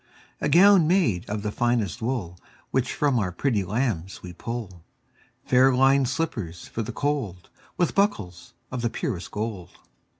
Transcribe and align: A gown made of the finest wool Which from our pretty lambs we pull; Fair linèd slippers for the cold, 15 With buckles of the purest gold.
A 0.41 0.49
gown 0.49 0.87
made 0.87 1.29
of 1.29 1.43
the 1.43 1.51
finest 1.51 2.01
wool 2.01 2.39
Which 2.71 2.91
from 2.91 3.19
our 3.19 3.31
pretty 3.31 3.63
lambs 3.63 4.23
we 4.23 4.33
pull; 4.33 4.83
Fair 5.45 5.71
linèd 5.71 6.07
slippers 6.07 6.67
for 6.67 6.81
the 6.81 6.91
cold, 6.91 7.51
15 7.53 7.69
With 7.77 7.93
buckles 7.93 8.55
of 8.71 8.81
the 8.81 8.89
purest 8.89 9.29
gold. 9.29 9.69